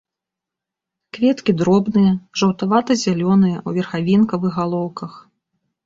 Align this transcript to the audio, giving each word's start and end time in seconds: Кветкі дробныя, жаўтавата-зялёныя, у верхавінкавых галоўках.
Кветкі 1.17 1.51
дробныя, 1.61 2.11
жаўтавата-зялёныя, 2.43 3.57
у 3.67 3.79
верхавінкавых 3.79 4.51
галоўках. 4.65 5.11